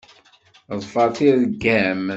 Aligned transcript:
Ḍfeṛ 0.79 1.09
tirga-m. 1.17 2.05